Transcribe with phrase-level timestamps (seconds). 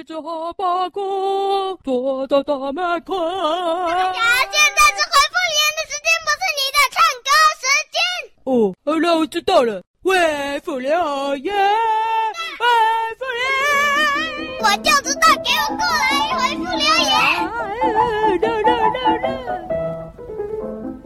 [0.00, 3.14] 一只哈巴狗坐在大门口。
[3.18, 7.28] 大家现在是回复留言的时间，不是你的唱歌
[7.60, 7.62] 时
[7.92, 8.00] 间。
[8.44, 8.50] 哦，
[8.82, 9.82] 好了，我知道了。
[10.02, 10.08] 回
[10.60, 10.90] 复留
[11.36, 11.54] 言，
[12.56, 12.64] 回
[13.18, 13.44] 复留
[14.38, 17.12] 言，我就知道，给我过来回复留言。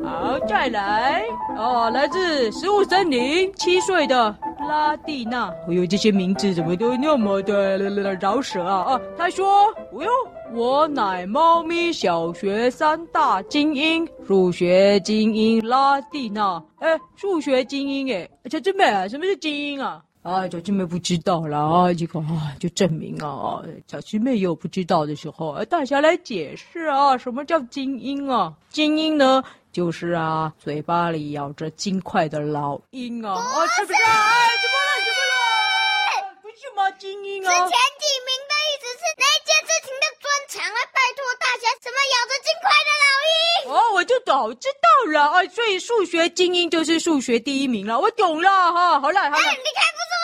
[0.05, 1.25] 好，再来
[1.57, 4.37] 哦，来自食物森林七岁的。
[4.67, 7.79] 拉蒂娜，哎呦，这些名字怎么都那么的
[8.17, 8.95] 饶舌啊！
[8.95, 10.11] 啊，他说：“哎呦，
[10.55, 16.63] 我乃猫咪小学三大精英，数学精英拉蒂娜。
[16.79, 20.03] 哎，数学精英哎，小师妹啊，什么是精英啊？
[20.23, 28.55] 啊，小师妹不知道了啊，这个啊，就证明啊，小师妹有不知道的时候，大侠来解释啊，什么叫精英啊？
[28.71, 29.43] 精英呢？”
[29.75, 33.33] 就是啊，嘴巴里咬着金块的老鹰啊！
[33.33, 33.99] 啊是，是不是？
[34.05, 34.09] 哎，
[34.63, 34.87] 怎么了？
[35.03, 35.35] 怎么了？
[36.41, 36.94] 不是吗？
[37.05, 37.51] 精英哦！
[37.51, 40.79] 是前几名的意思是那件事情的专长啊？
[40.89, 43.37] 拜托大侠，什么咬着金块的老鹰？
[43.69, 45.47] 哦，我就早知道了哎！
[45.49, 48.99] 所以数学精英就是数学第一名了，我懂了哈！
[49.01, 49.37] 好了，好了。
[49.37, 50.24] 哎，你看，不是我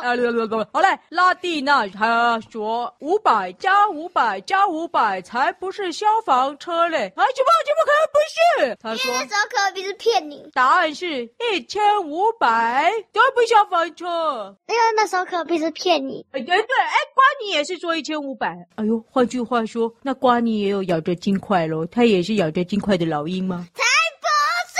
[0.00, 7.12] 啊，好嘞，拉蒂娜他说五百加五百加五百才不是消防车嘞！
[7.16, 8.18] 啊，怎么怎么可能不
[8.64, 8.76] 是？
[8.80, 10.48] 他说那时候可比是骗你。
[10.54, 14.56] 答案是一千五百都不消防车。
[14.68, 16.24] 因为那时候可比是骗你。
[16.32, 18.56] 哎，对对，哎，瓜尼也是说一千五百。
[18.76, 21.84] 哎呦，换句话说，那瓜尼也有咬着金块喽？
[21.86, 23.66] 他也是咬着金块的老鹰吗？
[23.74, 23.82] 才
[24.20, 24.26] 不
[24.68, 24.78] 是！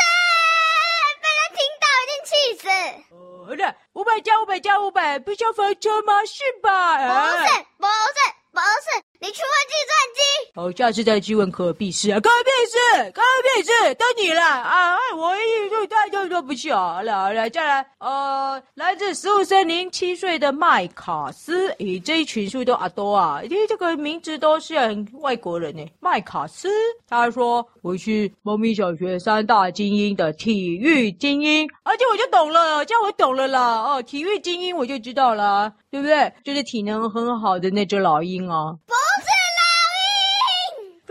[1.21, 2.69] 被他听到一定气死。
[3.49, 3.77] 哦，好的。
[3.95, 6.23] 五百加五百加五百，不消房车吗？
[6.27, 6.99] 是吧？
[6.99, 8.21] 不是，不是，
[8.53, 10.21] 不是，你去问计算机。
[10.55, 13.21] 好，下次再去问可比斯啊，可比斯，可
[13.57, 14.97] 比斯，到你了啊！
[15.17, 17.03] 我一就大就都不去啊。
[17.03, 25.85] 来来来，再来，呃，来自食物森林七岁的麦卡斯，咦，这一群数都阿多啊，咦，这个名字都是很外国人呢。
[26.01, 26.69] 麦卡斯，
[27.09, 33.83] 他说我是猫咪小学三大精英的体育精英，而且我就懂了，这样我懂了啦。
[33.83, 36.33] 哦，体育精英我就知道了，对不对？
[36.45, 38.73] 就是体能很好的那只老鹰啊。
[38.87, 39.08] 不是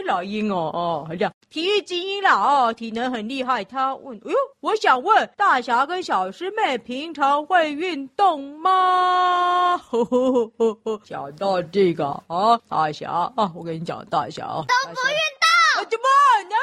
[0.07, 3.63] 老鹰，哦哦，这样体育精英啦哦，体能很厉害。
[3.63, 9.78] 他问，哎呦，我想问大侠跟小师妹平常会运动吗？
[9.78, 16.07] 呵呵呵呵呵，讲到这个啊，大侠啊，我跟你讲，大侠啊，都不运动，怎么
[16.50, 16.56] 哪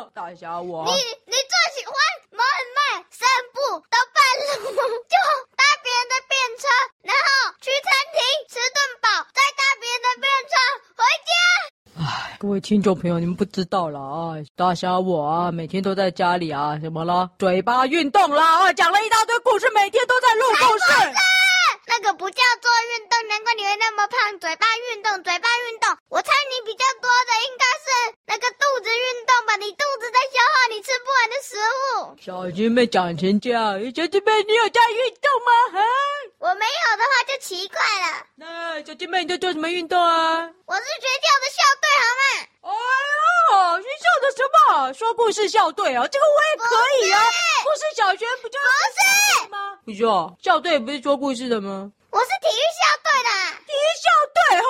[0.00, 0.10] 有？
[0.12, 1.94] 大侠我，你你最喜欢
[2.32, 2.44] 慢
[2.74, 4.18] 慢散步到半
[4.64, 4.76] 路
[5.08, 5.16] 就。
[7.02, 10.52] 然后去餐厅吃顿饱，再搭别人的便车
[10.94, 11.30] 回家。
[12.04, 14.32] 唉，各位听众朋友，你们不知道了啊！
[14.56, 17.28] 大侠我啊，每天都在家里啊，怎么了？
[17.38, 21.12] 嘴巴运动啦啊，讲了一大堆故事，每天都在录故事。
[21.88, 24.40] 那个不叫做运动，难怪你会那么胖。
[24.40, 25.92] 嘴巴运动，嘴巴运动。
[26.08, 29.52] 我猜你比较多的应该是那个肚子运动吧？
[29.60, 32.16] 你肚子在消化你吃不完的食物。
[32.16, 35.52] 小师妹长成这样，小师妹你有在运动吗？
[35.76, 35.84] 哈，
[36.38, 38.24] 我没有的话就奇怪了。
[38.36, 40.48] 那小师妹你在做什么运动啊？
[40.66, 42.22] 我是学校的校队，好吗？
[42.62, 42.70] 哎
[43.74, 44.92] 呦，学校的什么？
[44.92, 46.66] 说故事校队啊，这个我也可
[47.02, 47.20] 以啊。
[47.64, 48.58] 不是小学不就？
[48.60, 49.78] 不是吗？
[49.84, 51.90] 不是哦，校队不是说故事的吗？
[52.10, 53.30] 我是体育校队的。
[53.66, 54.66] 体育校队哈，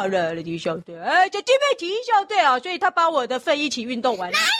[0.00, 1.00] 好了，体育校队。
[1.00, 4.36] 哎，这这边体育校队啊，所以他把我的份一起运动完了。
[4.36, 4.50] 哪有了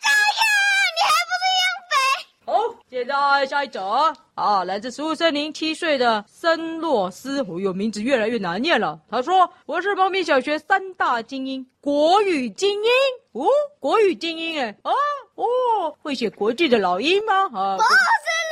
[0.00, 0.46] 这样？
[0.94, 2.87] 你还不是一样肥？
[2.98, 8.98] 好，现在下一则啊，来自食物森林七岁的森洛斯，我有，名字越来越难念了。
[9.08, 12.90] 他说：“我是猫咪小学三大精英，国语精英。
[13.32, 13.46] 哦，
[13.78, 14.90] 国语精英，哎，啊，
[15.36, 17.44] 哦，会写国字的老鹰吗？
[17.54, 17.88] 啊，不是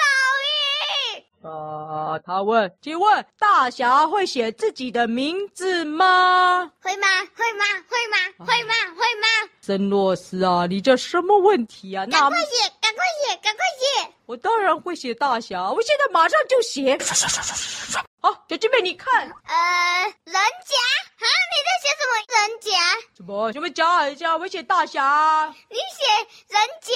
[0.03, 0.13] 老
[1.49, 1.51] 鹰。
[1.51, 6.71] 啊，他问，请问大侠会写自己的名字吗？
[6.81, 7.07] 会吗？
[7.35, 7.65] 会吗？
[7.89, 8.17] 会吗？
[8.39, 8.75] 会吗？
[8.95, 9.51] 会吗？
[9.61, 12.07] 森洛斯啊，你这什么问题啊？
[12.07, 14.13] 赶快写，赶快写，赶快写。
[14.27, 16.99] 我当然会写大侠，我现在马上就写。
[16.99, 18.05] 刷刷刷刷刷刷。
[18.21, 19.13] 好，小师妹，你看。
[19.23, 20.39] 呃，人甲
[21.19, 22.71] 啊，你在写什么人甲？
[23.17, 24.37] 什么什么甲人家？
[24.37, 25.53] 我写大侠。
[25.69, 26.07] 你写
[26.49, 26.93] 人甲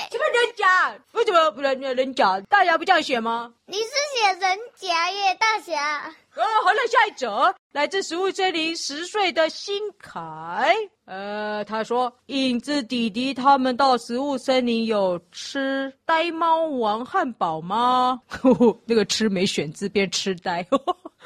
[0.00, 0.08] 哎？
[0.10, 0.96] 什么人甲？
[1.12, 2.40] 为什么不人人甲？
[2.48, 3.52] 大侠不这样写吗？
[3.66, 6.14] 你是写人甲耶，大侠。
[6.36, 10.74] 哦，好了，下一则来自食物森林十岁的新凯。
[11.04, 18.20] 呃，他说影子弟弟他们到食物森林有吃呆猫王汉堡吗？
[18.26, 20.66] 呵呵，那个吃没选字，变痴呆。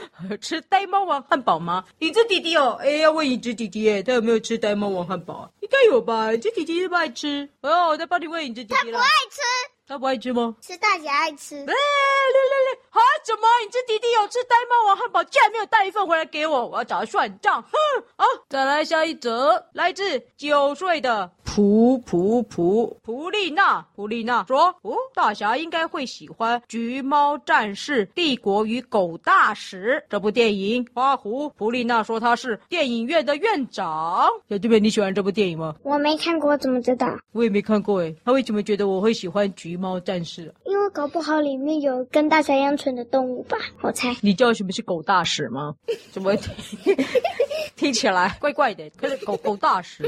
[0.40, 1.84] 吃呆猫王汉堡吗？
[2.00, 5.50] 影子弟弟哦，哎，要问影子弟弟，哎，他有没有吃呆猫王汉堡？
[5.60, 6.32] 应该有吧？
[6.32, 7.48] 影子弟弟是不爱吃。
[7.62, 8.98] 哦，我在帮你问影子弟弟了。
[8.98, 9.40] 他不爱吃。
[9.86, 10.54] 他不爱吃吗？
[10.60, 11.56] 是大姐爱吃。
[11.56, 13.46] 哎，来来来，啊，怎么？
[13.64, 16.66] 你这弟弟有吃呆猫王汉堡，竟然没有带一份回来给我？
[16.66, 17.62] 我要找他算账。
[17.62, 17.70] 哼！
[18.16, 21.30] 好，再来下一则，来自九岁的。
[21.58, 35.74] 普普普普丽娜，普丽娜说：“哦，大侠应该会喜欢《橘猫战士：帝国与狗大使》这部电影。”花狐普丽娜说：“他是电影院的院长。”小弟妹，你喜欢这部电影吗？
[35.82, 37.18] 我没看过，怎么知道？
[37.32, 38.14] 我也没看过诶。
[38.24, 40.46] 他为什么觉得我会喜欢《橘猫战士》？
[40.70, 43.58] 因为搞不好里面有跟大侠一样蠢的动物吧？
[43.82, 44.14] 我猜。
[44.20, 45.74] 你知道什么是狗大使吗？
[46.12, 46.36] 怎么
[47.74, 48.88] 听起来怪怪的？
[48.90, 50.04] 可是狗狗大使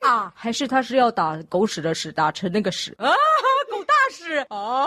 [0.00, 0.59] 啊，还是？
[0.60, 3.10] 是，他是要打狗屎的屎，打成那个屎啊！
[3.70, 4.84] 狗大屎啊！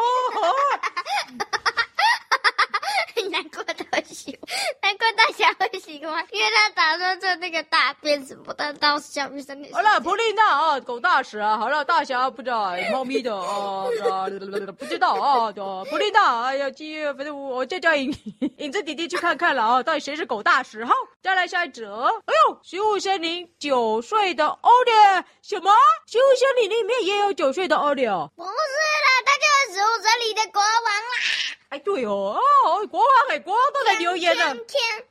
[3.33, 4.47] 难怪他喜欢，
[4.83, 9.73] 难怪大侠会喜欢，因为他打算做那个大便什么的，到小鱼身里。
[9.73, 13.85] 好了，普丽娜啊，狗大使啊，好了，大侠不知道，猫咪的啊，
[14.77, 15.51] 不知道啊，
[15.89, 18.13] 普丽娜，哎呀，今反正我我再叫影
[18.57, 20.85] 影子弟弟去看看了啊，到底谁是狗大使？
[20.85, 20.93] 好，
[21.23, 22.05] 再来下一则。
[22.25, 24.91] 哎呦，食物森林九岁的奥利，
[25.41, 25.73] 什么？
[26.05, 28.03] 食物森林里面也有九岁的奥利？
[28.05, 31.52] 不是啦，他就是食物森林的国王啦。
[31.73, 34.55] 哎，对哦，哦，国王哎，国王都在留言呢。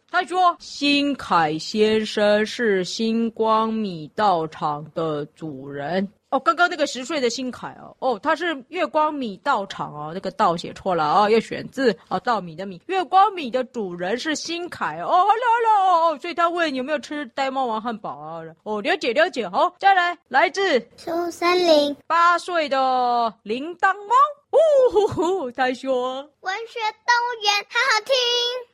[0.09, 18.41] 他说：“新凯先生是星光米道场的主人。”哦，刚刚那个十岁的新凯哦，哦，他是月光米道场哦，那个道写错了啊、哦，要选字哦，稻米的米，月光米的主人是新凯哦，好了好了哦，所以他问有没有吃呆猫王汉堡啊？
[18.63, 24.15] 哦，了解了解，好，再来，来自食物森林八岁的铃铛猫。
[24.53, 24.59] 呜
[24.93, 28.15] 呼呼，他说：“文学动物园好好听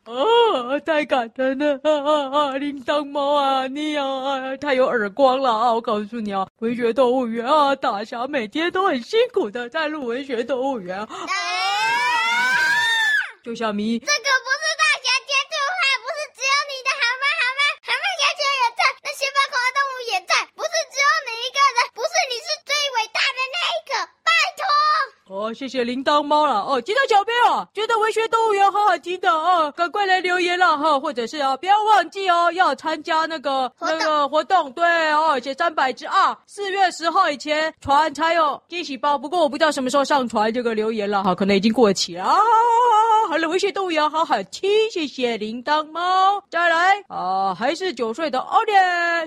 [0.09, 1.79] 啊，太感人了！
[1.83, 5.75] 啊啊啊，铃铛猫啊，你啊，太有耳光了啊！
[5.75, 11.27] 我告诉你啊，文学动物园啊，大侠每天都很辛苦的在录文学动物园啊，啊
[13.45, 14.48] 就像咪。”这个。
[25.39, 42.37] 哦，谢谢铃铛猫了哦，其他小朋友觉得文学动物园好好听的哦，赶快来留言了哈，或者是啊，不要忘记哦，要参加那个那个活动，对哦，写三百字啊，四月十号以前传才有惊喜包，不过我不知道什么时候上传这个留言了哈，可能已经过期了啊。
[43.29, 46.43] 好了，文学动物园好好听，谢谢铃铛猫。
[46.51, 48.73] 再来啊，还是九岁的奥利，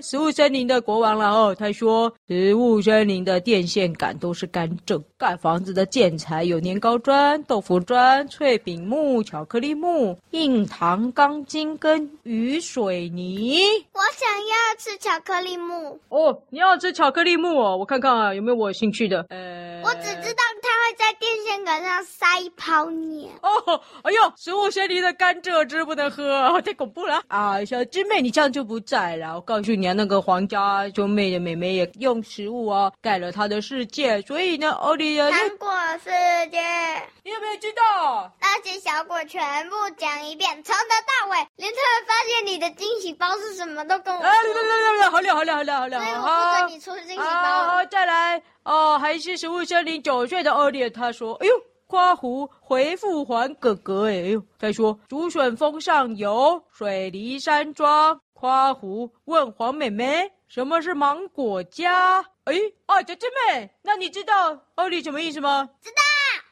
[0.02, 1.56] 食物森林的国王了哦。
[1.58, 13.60] 他说，食物森林的电线杆都是干净，盖房子的建材有年糕砖、豆腐砖、脆饼木、巧克力木、硬糖钢筋跟雨水泥。
[13.94, 16.00] 我想要吃巧克力木。
[16.10, 17.78] 哦，你要吃巧克力木哦？
[17.78, 19.26] 我看看啊，有没有我有兴趣的。
[19.30, 23.30] 呃，我只知道它会在电线杆上塞一泡尿。
[23.42, 23.82] 哦。
[24.04, 27.64] 哎呦，食物森林的甘蔗汁不能喝， 太恐怖了啊！
[27.66, 29.36] 小师妹，你这样就不在了。
[29.36, 36.10] 我告诉你啊，那个皇家兄妹的妹妹也用食物啊盖了她的世界，所以呢，奥利亚糖果世
[36.50, 36.60] 界，
[37.24, 38.32] 你有没有知道？
[38.40, 40.82] 那些小果全部讲一遍，从头
[41.26, 44.30] 到尾，连他们发现你的惊喜包是什么都跟我哎。
[44.30, 47.24] 来来来来来，好了好了好了好了，所以我不准你出惊喜包。
[47.24, 51.54] 好，好，再来哦，还是食物森林九岁的恶劣，他说：“哎呦。”
[51.92, 58.18] 花狐回复还哥哥哎呦，再说竹笋峰上有水梨山庄。
[58.34, 62.56] 花狐问黄妹妹：“什么是芒果家？”哎，
[62.88, 65.70] 啊，姐姐妹，那你知道奥利什么意思吗？
[65.82, 65.98] 知道。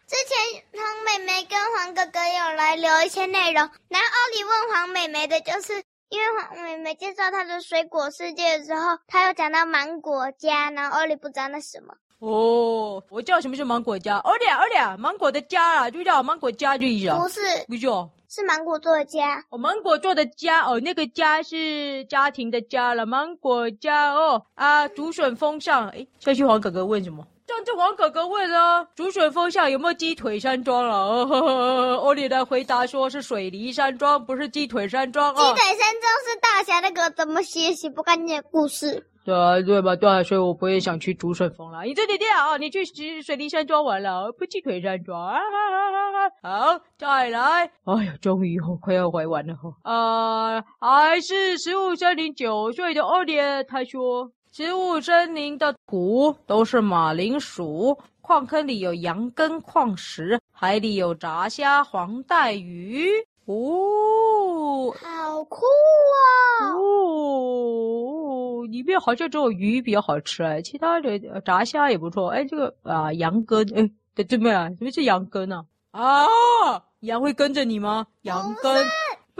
[0.05, 11.95] 之前黄妹妹跟黄哥哥有来聊一些内容，然后奥利问黄妹妹的就是，因为黄妹妹介绍她的水果世界的时候，她有讲到芒果家，然后奥利不知道那是什么。
[12.19, 17.17] 哦，我知道什么是芒果家，奥利奥利，芒果的家啊，就叫芒果家就意思啊。
[17.17, 19.43] 不是，不是哦，是芒果做的家。
[19.49, 27.25] 哦，芒果做的家哦，那个家是家庭的家了，芒果家哦啊，竹笋峰上，诶，小旭黄哥哥问什么？
[27.49, 30.95] 上次王哥哥问啊，竹笋峰下有没有鸡腿山庄了？
[30.95, 35.33] 哦，呵呵，奥利来回答说是水梨山庄，不是鸡腿山庄。
[35.33, 39.03] 鸡腿山庄是大侠那个怎么写写不干净的故事。
[39.25, 39.95] 对啊，对吧？
[39.95, 41.81] 对啊，所以我不会想去竹笋峰了。
[41.85, 42.85] 你这点点啊，你去
[43.23, 46.75] 水梨山庄玩了，不去腿山庄啊，啊，啊！
[46.75, 47.71] 好，再来。
[47.85, 49.73] 哎呀，终于哦，快要玩完了哈。
[49.81, 53.37] 啊，还是食物森林九岁的奥利，
[53.67, 63.07] 他说，食物森林的土都是马铃薯，矿坑里有羊羹矿石，海里有炸虾、黄带鱼。
[63.45, 66.73] 哦，好酷啊！
[66.75, 68.65] 哦。
[68.67, 75.65] 里面好像只有鱼比较好吃哎，其他的炸虾也不错哎，这个啊羊羹哎，对对面啊，什么是羊羹啊？
[75.91, 76.27] 啊，
[77.01, 78.07] 羊会跟着你吗？
[78.23, 78.85] 羊羹。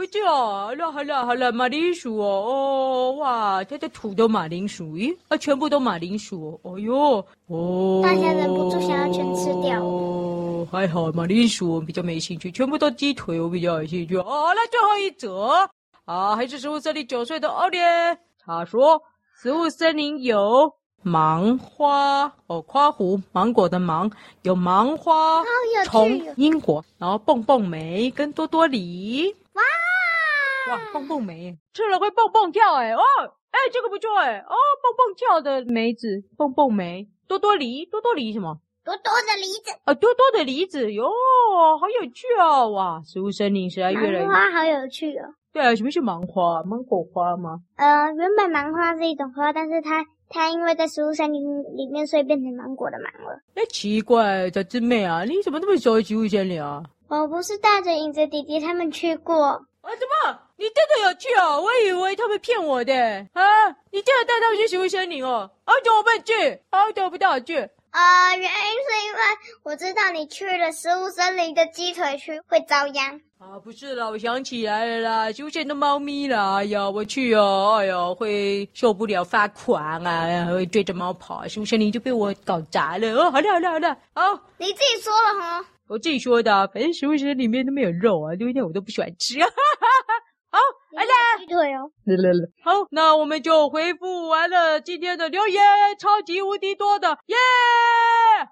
[0.00, 9.84] 不叫，好了好了好了，马铃薯哦哦哇，它的土豆马铃薯，咦啊，全部都马铃薯哦，哦哟哦，大家忍不住想要全吃掉。
[9.84, 14.16] 哦，还好马铃薯我比较没兴趣，全部都鸡腿我比较有兴趣。
[14.16, 14.24] 哦。
[14.54, 15.68] 那最后一则。
[16.06, 17.76] 啊，还是食物森林九岁的奥利，
[18.42, 19.02] 他说
[19.36, 24.10] 食物森林有芒花哦，夸湖芒果的芒
[24.44, 25.44] 有芒花，
[25.84, 29.62] 从英国，然后蹦蹦梅跟多多梨，哇。
[30.70, 33.00] 哇，蹦蹦梅吃了会蹦蹦跳哎哦
[33.50, 38.58] 哎，这个不错哎哦，蹦蹦跳的梅子，蹦蹦梅，多多梨，多多梨什么？
[38.82, 41.10] 多多的梨子啊，多多的梨子哟，
[41.78, 42.70] 好有趣哦！
[42.70, 45.34] 哇，食物森林实在越来越芒花好有趣哦。
[45.52, 46.62] 对啊，什么是芒花？
[46.62, 47.60] 芒果花吗？
[47.76, 51.42] 呃，原本芒花是一种花，但是它它因为在食物森林
[51.76, 53.38] 里面，所以变成芒果的芒了。
[53.54, 56.82] 哎，奇怪，小狮妹啊，你怎么那么熟悉食物森林啊？
[57.08, 59.36] 我不是带着影子弟弟他们去过。
[59.82, 60.40] 啊，怎么？
[60.60, 61.58] 你真的有去哦？
[61.58, 62.92] 我以为他们骗我的。
[63.32, 63.42] 啊，
[63.90, 65.50] 你真的带他们去食物森林哦？
[65.64, 66.60] 啊，怎么不去？
[66.68, 67.56] 啊，怎么不带我去？
[67.92, 69.18] 啊，原因是因为
[69.62, 73.18] 我知道你去了食物森林的鸡腿区会遭殃。
[73.38, 83.08] 啊，不是啦，我想起来了啦，食物森林的猫咪啦，哎呀，我去哦，哎呀，会受不了发狂啊，会追着猫跑，食物森林就被我搞砸了。
[83.14, 85.64] 哦，好了，好了，好了，好，你自己说了哈。
[85.88, 89.40] 我自己说的，反正食物森林里面都没有肉啊，因为我都不喜欢吃。
[89.40, 90.29] 哈哈哈。
[90.92, 91.90] 好，来了鸡腿哦。
[92.04, 95.62] 来来来，好，那我们就回复完了今天的留言，
[95.98, 97.36] 超级无敌多的，耶！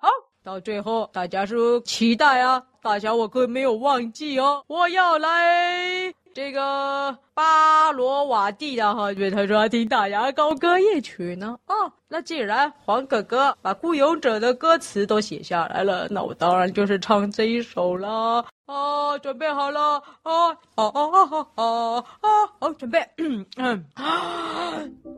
[0.00, 0.08] 好，
[0.44, 6.14] 到最后大家是期待啊，大家我可没有忘记哦，我要来。
[6.38, 11.58] 这个巴罗瓦蒂的哈，因为他说要听大牙高歌夜曲呢。
[11.66, 18.44] 哦，那既然黄哥哥把《孤勇者》的歌词都写下来了，那我当然就是唱这一首了。
[18.66, 20.00] 哦，准备好了。
[20.22, 23.04] 哦，哦哦哦哦哦哦，好，准备。
[23.16, 23.84] 嗯嗯，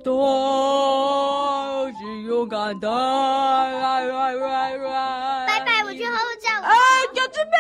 [0.03, 2.89] 都是勇敢的。
[5.47, 6.63] 拜拜，我去喝喝茶。
[6.63, 6.73] 哎，
[7.13, 7.60] 小狮妹，不走，不，等一下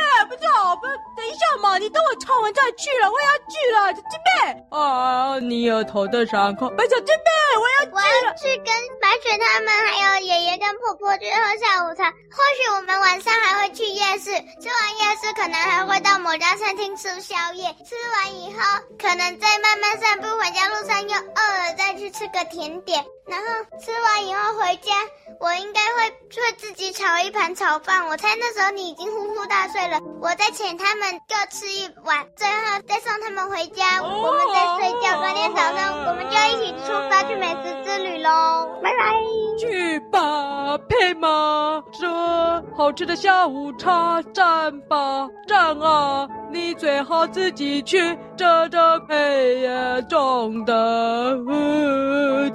[1.78, 4.66] 你等我唱完再去了，我也要去了，小狮妹。
[4.70, 6.66] 啊，你有头的伤口。
[6.78, 7.96] 哎，小狮妹，我要去了。
[7.96, 8.66] 我要去跟
[9.00, 12.10] 白雪他们，还有爷爷跟婆婆去喝下午茶。
[12.10, 17.74] 或许我们晚上还会去夜市，吃完夜市可能还会到某家餐厅吃宵夜。
[17.84, 18.60] 吃完以后，
[18.98, 23.04] 可能再慢慢散步回家，路上又饿了，再去吃个甜点。
[23.26, 23.46] 然后
[23.80, 24.92] 吃完以后回家，
[25.38, 28.06] 我应该会会自己炒一盘炒饭。
[28.08, 35.20] 我猜那时候你已经呼呼大睡了，我再请他们各吃一碗，最后再送他们回家，我们再睡觉。
[35.20, 38.66] 隔天早上我们就一起出发去美食之旅喽！
[38.82, 39.12] 拜拜。
[39.58, 46.26] 去吧，配马车，好吃的下午茶，站吧，站啊！
[46.50, 51.36] 你最好自己去，这这黑夜中的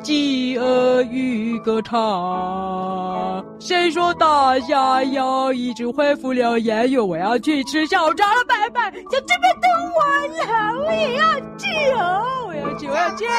[0.06, 3.44] 饥饿与歌唱。
[3.60, 6.88] 谁说大侠要一直恢复了言？
[6.88, 8.92] 语我要去吃小炸了，拜拜！
[8.92, 9.98] 就这边等我
[10.38, 11.66] 呀，我也要去
[11.98, 13.26] 哦，我要去，我要去。
[13.26, 13.32] 可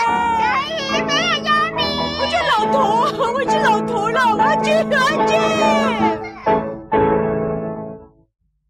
[0.75, 1.79] 以，没有压力。
[2.19, 2.79] 我是老头，
[3.33, 6.16] 我是老头了，我要去，我要去。